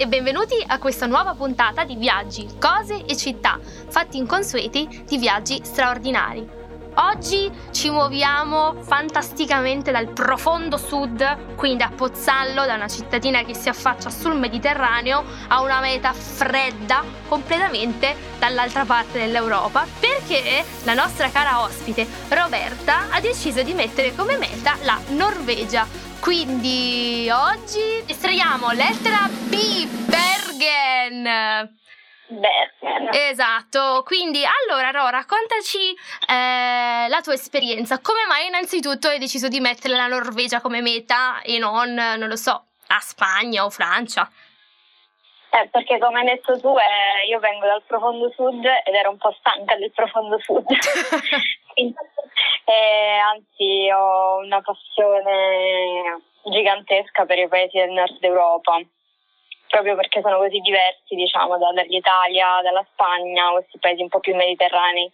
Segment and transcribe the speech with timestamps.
[0.00, 5.60] e benvenuti a questa nuova puntata di Viaggi, cose e città, fatti inconsueti di viaggi
[5.62, 6.59] straordinari.
[7.02, 13.70] Oggi ci muoviamo fantasticamente dal profondo sud, quindi da Pozzallo, da una cittadina che si
[13.70, 21.62] affaccia sul Mediterraneo, a una meta fredda completamente dall'altra parte dell'Europa, perché la nostra cara
[21.62, 25.86] ospite Roberta ha deciso di mettere come meta la Norvegia.
[26.20, 31.78] Quindi oggi estraiamo lettera B, Bergen.
[32.30, 33.08] Bergen.
[33.12, 35.90] Esatto, quindi allora Ro, raccontaci
[36.28, 38.00] eh, la tua esperienza.
[38.00, 42.36] Come mai innanzitutto hai deciso di mettere la Norvegia come meta e non, non lo
[42.36, 44.30] so, la Spagna o Francia?
[45.52, 49.16] Eh, perché come hai detto tu, eh, io vengo dal profondo sud ed ero un
[49.18, 50.64] po' stanca del profondo sud.
[51.74, 58.80] eh, anzi, ho una passione gigantesca per i paesi del nord Europa
[59.70, 65.10] proprio perché sono così diversi, diciamo, dall'Italia, dalla Spagna, questi paesi un po' più mediterranei.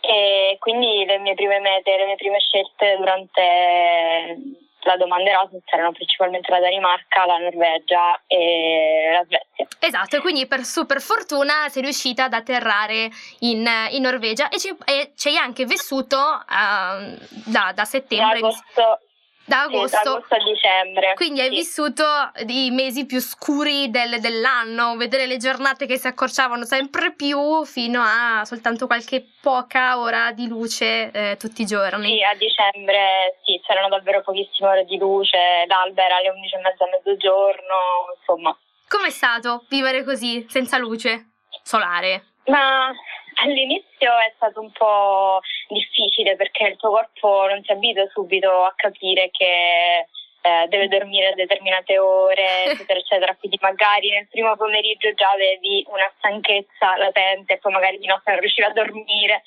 [0.00, 4.36] E quindi le mie prime mete, le mie prime scelte durante
[4.82, 9.66] la domanda Erasmus erano principalmente la Danimarca, la Norvegia e la Svezia.
[9.78, 14.74] Esatto, e quindi per super fortuna sei riuscita ad atterrare in, in Norvegia e ci,
[14.84, 18.40] e ci, hai anche vissuto uh, da, da settembre.
[18.40, 19.00] Da agosto,
[19.50, 21.14] da agosto, sì, da agosto a dicembre.
[21.14, 21.54] Quindi hai sì.
[21.56, 22.04] vissuto
[22.46, 28.00] i mesi più scuri del, dell'anno, vedere le giornate che si accorciavano sempre più fino
[28.00, 32.16] a soltanto qualche poca ora di luce eh, tutti i giorni.
[32.16, 36.58] Sì, a dicembre sì, c'erano davvero pochissime ore di luce, l'alba era alle 11 e
[36.60, 37.76] mezza a mezzogiorno,
[38.16, 38.56] insomma.
[38.86, 41.30] Com'è stato vivere così, senza luce
[41.64, 42.26] solare?
[42.46, 42.92] Ma
[43.42, 48.72] all'inizio è stato un po' difficile perché il tuo corpo non si abitua subito a
[48.76, 50.06] capire che
[50.42, 53.36] eh, deve dormire a determinate ore, eccetera, eccetera.
[53.36, 58.30] Quindi magari nel primo pomeriggio già avevi una stanchezza latente e poi magari di notte
[58.30, 59.42] non riuscivi a dormire.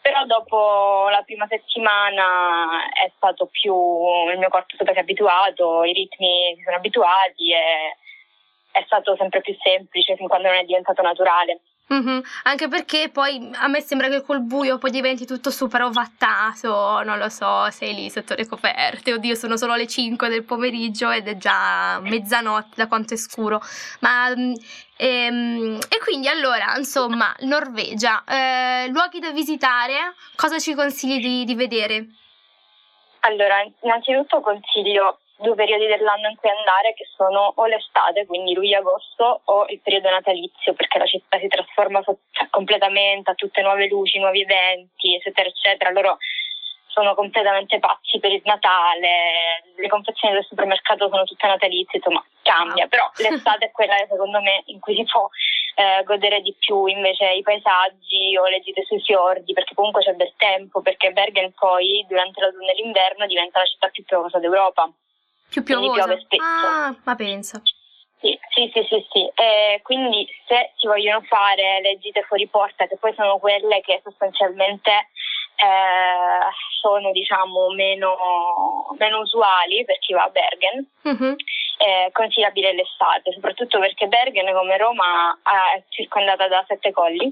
[0.00, 3.72] Però dopo la prima settimana è stato più,
[4.30, 7.96] il mio corpo è stato abituato, i ritmi si sono abituati e
[8.72, 11.60] è stato sempre più semplice fin quando non è diventato naturale.
[11.92, 12.20] Mm-hmm.
[12.44, 17.18] Anche perché poi a me sembra che col buio poi diventi tutto super ovattato, non
[17.18, 21.28] lo so, sei lì sotto le coperte, oddio sono solo le 5 del pomeriggio ed
[21.28, 23.60] è già mezzanotte da quanto è scuro.
[24.00, 31.44] Ma ehm, e quindi allora, insomma, Norvegia, eh, luoghi da visitare, cosa ci consigli di,
[31.44, 32.06] di vedere?
[33.20, 39.42] Allora, innanzitutto consiglio due periodi dell'anno in cui andare che sono o l'estate, quindi luglio-agosto,
[39.44, 44.18] o il periodo natalizio, perché la città si trasforma cioè, completamente, ha tutte nuove luci,
[44.18, 45.90] nuovi eventi, eccetera, eccetera.
[45.90, 46.16] Loro
[46.86, 52.86] sono completamente pazzi per il Natale, le confezioni del supermercato sono tutte natalizie, insomma cambia,
[52.86, 55.28] però l'estate è quella secondo me in cui si può
[55.74, 60.12] eh, godere di più invece i paesaggi o le gite sui fiordi, perché comunque c'è
[60.12, 64.90] bel tempo, perché Bergen poi durante l'autunno e l'inverno diventa la città più piovosa d'Europa.
[65.52, 66.04] Più piovosa?
[66.04, 66.42] piove spesso.
[66.42, 67.60] Ah, ma penso.
[68.20, 69.30] Sì, sì, sì, sì, sì.
[69.34, 74.00] Eh, quindi se si vogliono fare le gite fuori porta, che poi sono quelle che
[74.02, 74.90] sostanzialmente
[75.56, 76.48] eh,
[76.80, 78.16] sono diciamo meno,
[78.96, 81.34] meno, usuali per chi va a Bergen, mm-hmm.
[81.78, 85.36] è consigliabile l'estate, soprattutto perché Bergen come Roma
[85.74, 87.30] è circondata da sette colli.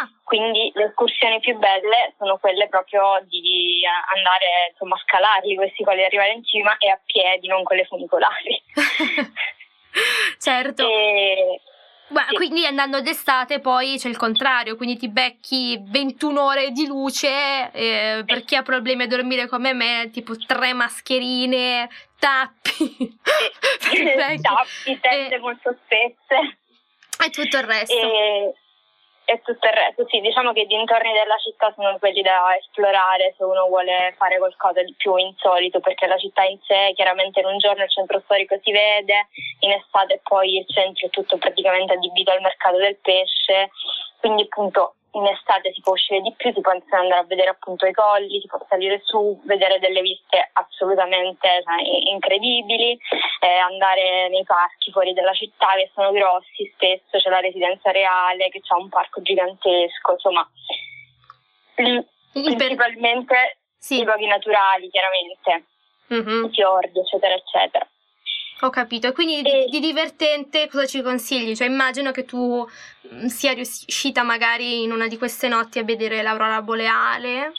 [0.00, 0.08] Ah.
[0.22, 3.82] Quindi le escursioni più belle sono quelle proprio di
[4.14, 7.84] andare insomma, a scalarli questi colli, arrivare in cima e a piedi, non con le
[7.84, 8.62] funicolari.
[10.38, 10.86] certo.
[10.86, 11.60] E...
[12.08, 12.34] Beh, sì.
[12.36, 18.22] Quindi andando d'estate poi c'è il contrario, quindi ti becchi 21 ore di luce eh,
[18.24, 23.18] per chi ha problemi a dormire come me, tipo tre mascherine, tappi,
[24.40, 25.38] tappi, tende e...
[25.38, 26.58] molto spesse
[27.26, 27.94] e tutto il resto.
[27.94, 28.54] E
[29.28, 30.06] e tutto il resto.
[30.08, 34.38] Sì, diciamo che i dintorni della città sono quelli da esplorare se uno vuole fare
[34.38, 38.20] qualcosa di più insolito, perché la città in sé, chiaramente in un giorno il centro
[38.20, 39.28] storico si vede,
[39.60, 43.68] in estate poi il centro è tutto praticamente adibito al mercato del pesce,
[44.18, 47.86] quindi appunto in estate si può uscire di più, si può andare a vedere appunto
[47.86, 51.82] i colli, si può salire su, vedere delle viste assolutamente cioè,
[52.12, 52.98] incredibili,
[53.40, 58.48] eh, andare nei parchi fuori dalla città che sono grossi, spesso c'è la residenza reale
[58.48, 60.48] che ha un parco gigantesco, insomma,
[62.32, 64.00] principalmente sì.
[64.00, 65.64] i luoghi naturali chiaramente,
[66.14, 66.44] mm-hmm.
[66.44, 67.86] i fiordi eccetera eccetera.
[68.62, 69.66] Ho capito, e quindi e...
[69.70, 71.54] di divertente cosa ci consigli?
[71.54, 72.66] Cioè immagino che tu
[73.14, 77.52] mm, sia riuscita magari in una di queste notti a vedere l'aurora boreale.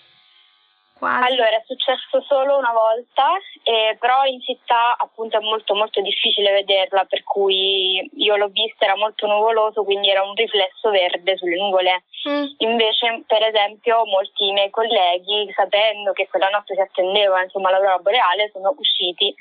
[0.99, 1.31] Quasi.
[1.31, 3.31] Allora, è successo solo una volta,
[3.63, 8.83] eh, però in città appunto è molto molto difficile vederla, per cui io l'ho vista,
[8.83, 12.03] era molto nuvoloso, quindi era un riflesso verde sulle nuvole.
[12.27, 12.43] Mm.
[12.57, 18.49] Invece, per esempio, molti miei colleghi, sapendo che quella notte si attendeva insomma, l'aurora boreale,
[18.51, 19.33] sono usciti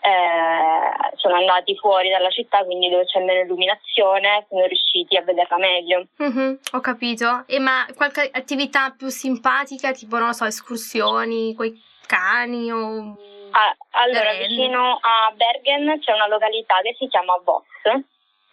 [0.00, 5.56] eh, sono andati fuori dalla città, quindi dove c'è meno illuminazione, sono riusciti a vederla
[5.58, 6.06] meglio.
[6.22, 7.44] Mm-hmm, ho capito.
[7.46, 13.16] E ma qualche attività più simpatica, tipo, non lo so, escursioni, quei cani o...
[13.52, 17.64] Ah, allora, vicino a Bergen c'è una località che si chiama Voss,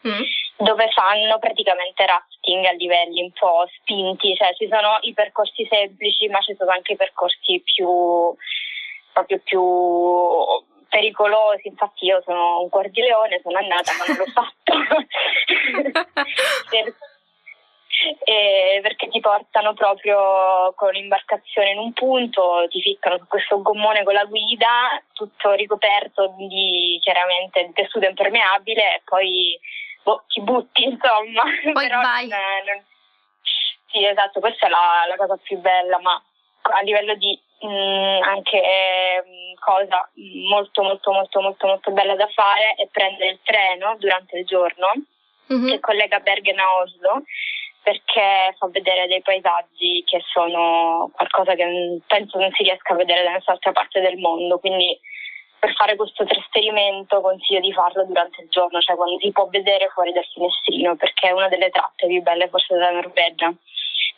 [0.08, 0.22] mm.
[0.58, 6.28] dove fanno praticamente rafting a livelli un po' spinti, cioè ci sono i percorsi semplici,
[6.30, 8.36] ma ci sono anche i percorsi più
[9.14, 9.62] proprio più
[10.90, 14.74] pericolosi, infatti io sono un cuor di leone, sono andata ma non l'ho fatto.
[16.70, 16.94] per,
[18.24, 24.04] eh, perché ti portano proprio con l'imbarcazione in un punto, ti ficcano su questo gommone
[24.04, 29.60] con la guida, tutto ricoperto di chiaramente di tessuto impermeabile e poi
[30.04, 31.44] boh, ti butti insomma.
[31.74, 32.28] Poi Però vai.
[32.28, 32.84] Non, non...
[33.90, 36.22] Sì, esatto, questa è la, la cosa più bella, ma
[36.62, 39.24] a livello di mh, mm, anche eh,
[39.60, 40.10] cosa
[40.50, 44.88] molto molto molto molto molto bella da fare è prendere il treno durante il giorno
[45.52, 45.70] mm-hmm.
[45.70, 47.24] che collega Bergen a Oslo
[47.82, 53.24] perché fa vedere dei paesaggi che sono qualcosa che penso non si riesca a vedere
[53.24, 55.00] da nessun'altra parte del mondo quindi
[55.60, 59.90] per fare questo trasferimento consiglio di farlo durante il giorno, cioè quando si può vedere
[59.90, 63.52] fuori dal finestrino, perché è una delle tratte più belle forse della Norvegia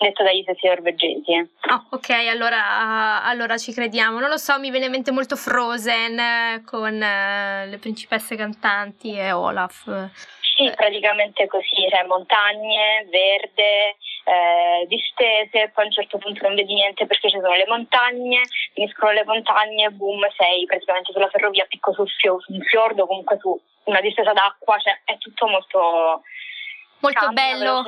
[0.05, 1.33] detto dagli stessi norvegesi.
[1.69, 4.19] Oh, ok, allora, allora, ci crediamo.
[4.19, 9.15] Non lo so, mi viene in mente molto Frozen eh, con uh, le principesse cantanti
[9.15, 9.83] e Olaf.
[10.55, 16.73] Sì, praticamente così, cioè montagne, verde, eh, distese, poi a un certo punto non vedi
[16.73, 18.41] niente perché ci sono le montagne,
[18.73, 23.37] finiscono le montagne, boom, sei praticamente sulla ferrovia, picco sul fio, su un fiordo, comunque
[23.39, 26.23] su una distesa d'acqua, cioè è tutto molto
[26.99, 27.83] molto bello,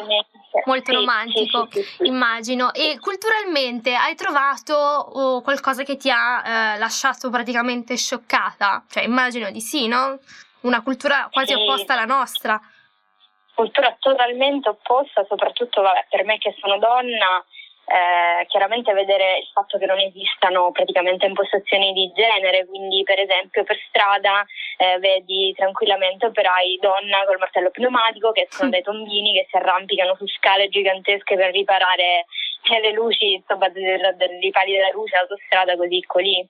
[0.66, 2.74] molto sì, romantico, sì, sì, immagino.
[2.74, 8.86] E culturalmente hai trovato oh, qualcosa che ti ha eh, lasciato praticamente scioccata?
[8.90, 10.20] Cioè, immagino di sì, no?
[10.62, 12.60] Una cultura quasi opposta alla nostra.
[13.54, 17.44] Cultura totalmente opposta, soprattutto vabbè, per me che sono donna
[17.92, 23.64] eh, chiaramente vedere il fatto che non esistano praticamente impostazioni di genere, quindi per esempio
[23.64, 24.46] per strada
[24.78, 30.16] eh, vedi tranquillamente operai donna col martello pneumatico che sono dai tombini che si arrampicano
[30.16, 32.26] su scale gigantesche per riparare
[32.82, 34.00] le luci insomma, dei,
[34.40, 36.48] dei pali della luce autostrada così lì.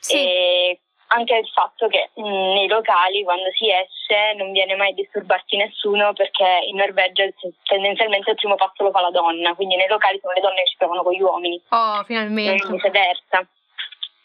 [0.00, 0.16] Sì.
[0.16, 0.78] E
[1.08, 5.56] anche il fatto che mh, nei locali quando si esce non viene mai a disturbarti
[5.56, 7.24] nessuno perché in Norvegia
[7.64, 10.68] tendenzialmente il primo passo lo fa la donna, quindi nei locali sono le donne che
[10.68, 11.60] ci trovano con gli uomini.
[11.70, 12.66] Oh, finalmente.
[12.66, 13.46] E viceversa.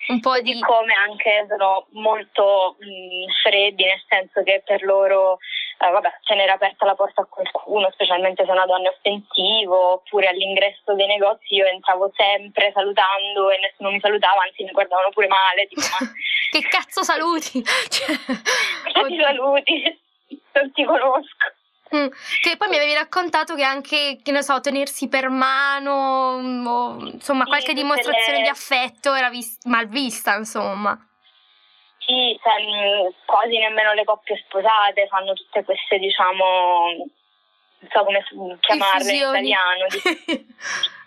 [0.07, 0.59] Un po' di...
[0.61, 5.37] come anche sono molto mh, freddi, nel senso che per loro
[5.81, 10.27] eh, vabbè, tenere aperta la porta a qualcuno, specialmente se una donna è offensivo, oppure
[10.27, 15.27] all'ingresso dei negozi io entravo sempre salutando e nessuno mi salutava, anzi mi guardavano pure
[15.27, 16.11] male, tipo ma...
[16.51, 17.63] che cazzo saluti?
[17.87, 18.07] cioè...
[19.07, 19.99] Ti saluti?
[20.51, 21.47] Non ti conosco.
[21.95, 22.07] Mm,
[22.41, 26.97] che poi mi avevi raccontato che anche, che ne so, tenersi per mano mm, o
[27.13, 28.43] insomma sì, qualche dimostrazione le...
[28.43, 30.99] di affetto era vis- mal vista, insomma
[32.09, 36.89] sì, cioè, mm, quasi nemmeno le coppie sposate fanno tutte queste, diciamo,
[37.79, 38.25] non so come
[38.59, 39.85] chiamarle in italiano.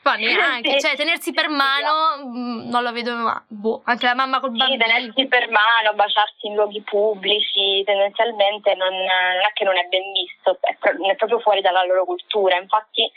[0.03, 3.41] Ma neanche, cioè tenersi per mano mm, non lo vedo mai.
[3.49, 4.85] Boh, anche la mamma col bambino.
[4.85, 9.85] Sì, tenersi per mano, baciarsi in luoghi pubblici, tendenzialmente non, non è che non è
[9.89, 12.57] ben visto, è, è proprio fuori dalla loro cultura.
[12.57, 13.11] Infatti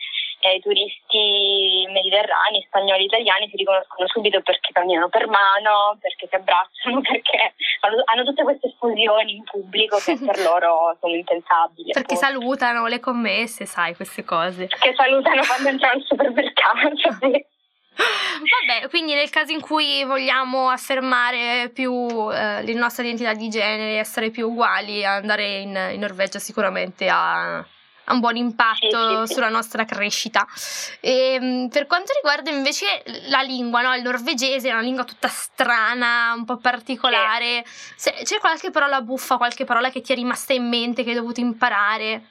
[0.46, 6.36] eh, i turisti mediterranei, spagnoli, italiani si riconoscono subito perché camminano per mano, perché si
[6.36, 11.92] abbracciano, perché hanno, hanno tutte queste esplosioni in pubblico che per loro sono impensabili.
[11.92, 12.40] Perché appunto.
[12.40, 14.68] salutano le commesse, sai, queste cose.
[14.68, 16.94] Che salutano quando entrano al supermercato.
[17.96, 23.98] Vabbè, quindi nel caso in cui vogliamo affermare più eh, la nostra identità di genere,
[23.98, 27.66] essere più uguali, andare in, in Norvegia sicuramente ha,
[28.06, 30.48] ha un buon impatto sì, sì, sulla nostra crescita.
[31.00, 33.94] E, ehm, per quanto riguarda invece la lingua, no?
[33.96, 37.64] il norvegese è una lingua tutta strana, un po' particolare.
[37.96, 41.16] Se, c'è qualche parola buffa, qualche parola che ti è rimasta in mente, che hai
[41.16, 42.30] dovuto imparare?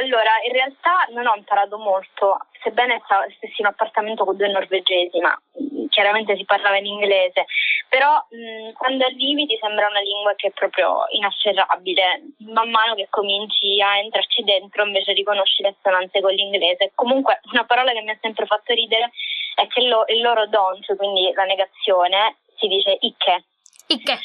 [0.00, 3.02] Allora, in realtà non ho imparato molto, sebbene
[3.36, 7.46] stessi in un appartamento con due norvegesi, ma mm, chiaramente si parlava in inglese,
[7.88, 12.22] però mh, mm, quando arrivi ti sembra una lingua che è proprio inafferrabile,
[12.54, 16.92] man mano che cominci a entrarci dentro invece riconosci le assonanze con l'inglese.
[16.94, 19.10] Comunque una parola che mi ha sempre fatto ridere
[19.56, 23.44] è che lo, il loro don't, quindi la negazione, si dice icche.
[23.88, 24.18] Icche.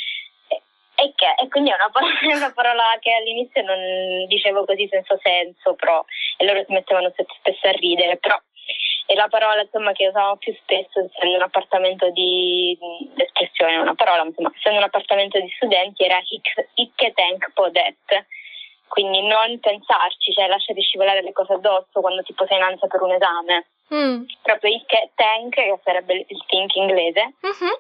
[0.96, 4.88] E, che, e quindi è una, parola, è una parola che all'inizio non dicevo così
[4.90, 6.04] senza senso, però,
[6.38, 8.40] e loro si mettevano spesso a ridere, però
[9.06, 12.78] è la parola insomma, che usavamo più spesso essendo un appartamento di
[13.16, 16.22] l'espressione, una parola, insomma, essendo un appartamento di studenti era
[16.76, 18.26] icche tank podet
[18.94, 23.02] quindi non pensarci, cioè lasciare scivolare le cose addosso quando tipo sei in ansia per
[23.02, 23.66] un esame.
[23.92, 24.24] Mm.
[24.44, 24.86] Proprio il
[25.16, 27.74] tank, che sarebbe il think inglese, mm-hmm.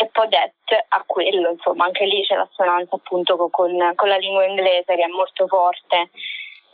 [0.00, 0.54] E podet
[0.88, 5.08] a quello, insomma, anche lì c'è l'assonanza appunto con, con la lingua inglese che è
[5.08, 6.08] molto forte.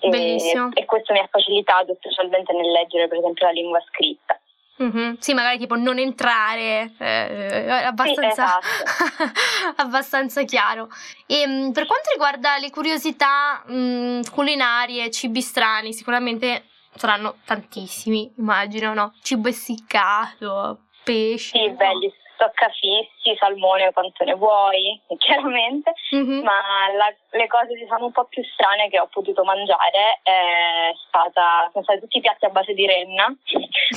[0.00, 0.70] Bellissimo.
[0.72, 4.38] E, e questo mi ha facilitato specialmente nel leggere per esempio la lingua scritta.
[4.80, 5.14] Mm-hmm.
[5.18, 9.32] Sì, magari tipo non entrare, eh, abbastanza, sì, esatto.
[9.82, 10.88] abbastanza chiaro.
[11.26, 18.32] E, ehm, per quanto riguarda le curiosità mh, mm, culinarie, cibi strani, sicuramente saranno tantissimi,
[18.36, 19.14] immagino, no?
[19.22, 21.58] Cibo essiccato, pesce.
[21.58, 26.44] Sì, belli, stoccafissi, salmone quanto ne vuoi, chiaramente, mm-hmm.
[26.44, 26.60] ma
[26.96, 31.82] la, le cose diciamo un po' più strane che ho potuto mangiare è stata, sono
[31.82, 33.26] stati tutti i piatti a base di renna,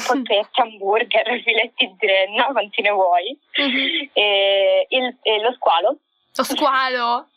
[0.08, 4.10] polpetti, hamburger, filetti di renna, quanti ne vuoi, mm-hmm.
[4.14, 5.98] e, il, e lo squalo.
[6.36, 7.28] Lo squalo?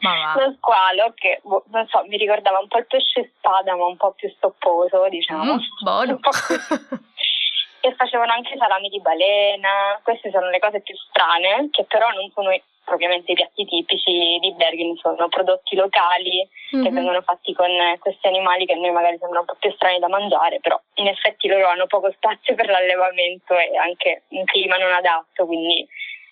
[0.00, 3.96] Lo squalo che, boh, non so, mi ricordava un po' il pesce spada, ma un
[3.96, 5.54] po' più stopposo, diciamo.
[5.54, 6.20] Mm, buono.
[7.88, 12.30] E facevano anche salami di balena, queste sono le cose più strane, che però non
[12.34, 12.50] sono
[12.84, 16.84] propriamente i piatti tipici di Bergen, sono prodotti locali mm-hmm.
[16.84, 16.96] che mhm.
[16.96, 17.68] vengono fatti con
[18.00, 21.06] questi animali che a noi magari sembrano un po' più strani da mangiare, però in
[21.06, 25.86] effetti loro hanno poco spazio per l'allevamento e anche un clima non adatto, quindi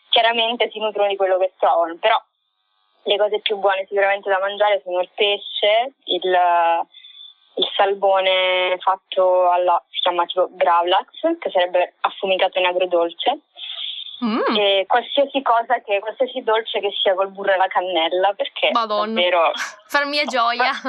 [0.09, 2.17] chiaramente si nutrono di quello che trovano, però
[3.03, 6.39] le cose più buone sicuramente da mangiare sono il pesce, il,
[7.57, 13.41] il salmone fatto alla, si chiama tipo gravlax, che sarebbe affumicato in agrodolce,
[14.25, 14.57] Mm.
[14.57, 19.13] E qualsiasi cosa che, qualsiasi dolce che sia col burro e la cannella, perché Madonna.
[19.13, 19.53] davvero...
[19.89, 20.73] Farmi gioia.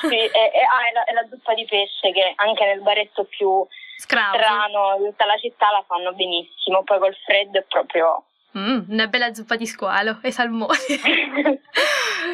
[0.00, 3.24] sì, e, e, ah, è, la, è la zuppa di pesce che anche nel baretto
[3.24, 4.38] più Scrausi.
[4.38, 8.24] strano di tutta la città la fanno benissimo, poi col freddo è proprio...
[8.56, 10.78] Mm, una bella zuppa di squalo e salmone.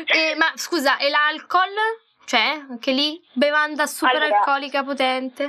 [0.05, 1.73] e, ma scusa, e l'alcol?
[2.29, 5.45] Cioè, anche lì bevanda super allora, alcolica potente?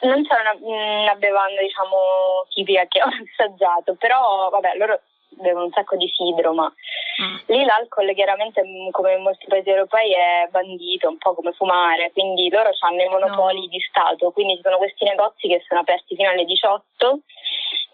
[0.00, 5.70] Non c'è una, una bevanda, diciamo, tipica che ho assaggiato, però vabbè, loro bevono un
[5.70, 7.36] sacco di sidro, ma mm.
[7.46, 12.10] lì l'alcol chiaramente mm, come in molti paesi europei è bandito, un po' come fumare,
[12.10, 13.66] quindi loro hanno i monopoli no.
[13.68, 17.20] di Stato, quindi ci sono questi negozi che sono aperti fino alle 18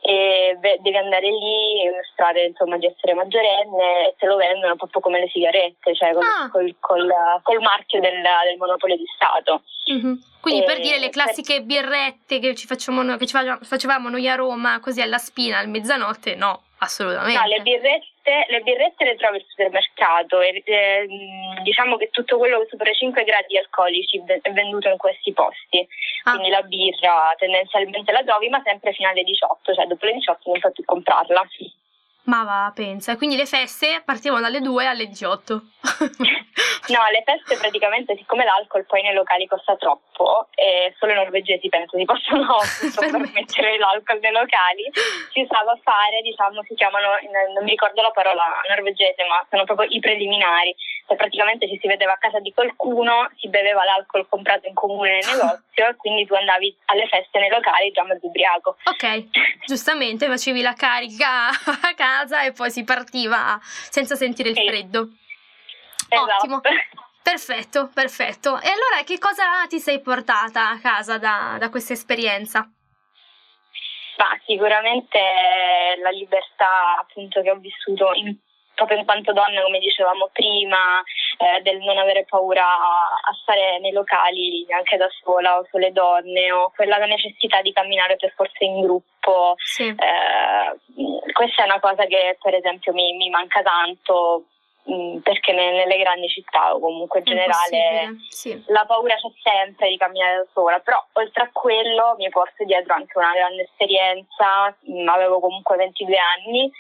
[0.07, 5.01] e devi andare lì e mostrare insomma, di essere maggiorenne e te lo vendono proprio
[5.01, 6.49] come le sigarette, cioè col, ah.
[6.49, 9.63] col, col, col marchio del, del, monopolio di Stato.
[9.91, 10.15] Mm-hmm.
[10.41, 14.37] Quindi e per dire le classiche birrette che ci, facciamo, che ci facevamo noi a
[14.37, 17.39] Roma così alla spina a mezzanotte, no, assolutamente.
[17.39, 21.07] No, le birrette le birrette le trovi al supermercato e eh,
[21.63, 25.87] diciamo che tutto quello che supera i 5 gradi alcolici è venduto in questi posti.
[26.25, 26.33] Ah.
[26.33, 30.51] Quindi la birra tendenzialmente la trovi, ma sempre fino alle 18, cioè dopo le 18
[30.51, 31.49] non puoi più comprarla.
[32.27, 33.17] Ma va, pensa.
[33.17, 35.55] Quindi le feste partivano dalle 2 alle 18.
[36.91, 41.69] no, le feste praticamente, siccome l'alcol poi nei locali costa troppo, e solo i norvegesi
[41.69, 42.59] penso si possono
[42.99, 44.91] permettere l'alcol nei locali,
[45.31, 47.15] si usava fare, diciamo, si chiamano,
[47.55, 50.75] non mi ricordo la parola norvegese, ma sono proprio i preliminari.
[51.07, 55.21] Cioè praticamente ci si vedeva a casa di qualcuno, si beveva l'alcol comprato in comune
[55.21, 58.77] nel negozio, e quindi tu andavi alle feste nei locali già mezzo ubriaco.
[58.85, 61.49] Ok, giustamente facevi la carica
[61.83, 65.09] a casa e poi si partiva senza sentire il freddo.
[66.09, 66.35] Esatto.
[66.35, 66.61] Ottimo.
[67.23, 68.61] Perfetto, perfetto.
[68.61, 72.71] E allora che cosa ti sei portata a casa da, da questa esperienza?
[74.19, 75.19] Ma sicuramente
[76.01, 78.35] la libertà appunto che ho vissuto in,
[78.77, 81.03] proprio in quanto donna, come dicevamo prima,
[81.39, 86.53] eh, del non avere paura a stare nei locali anche da sola o sole donne
[86.53, 89.55] o quella necessità di camminare per forza in gruppo.
[89.57, 89.89] Sì.
[89.89, 94.45] Eh, questa è una cosa che per esempio mi, mi manca tanto
[94.91, 98.63] mm, perché nelle grandi città o comunque in generale sì.
[98.69, 102.93] la paura c'è sempre di camminare da sola, però oltre a quello mi porto dietro
[102.93, 106.71] anche una grande esperienza, mm, avevo comunque 22 anni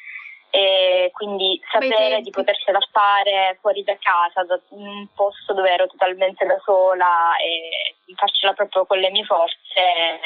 [0.56, 6.46] e quindi sapere di potersela fare fuori da casa, da un posto dove ero totalmente
[6.46, 10.18] da sola e farcela proprio con le mie forze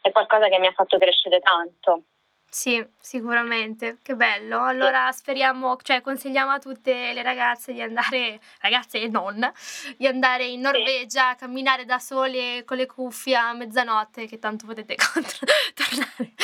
[0.00, 2.02] è qualcosa che mi ha fatto crescere tanto.
[2.48, 4.62] Sì, sicuramente, che bello.
[4.62, 9.50] Allora speriamo, cioè consigliamo a tutte le ragazze di andare, ragazze e non,
[9.96, 14.64] di andare in Norvegia a camminare da sole con le cuffie a mezzanotte, che tanto
[14.64, 16.34] potete contro- tornare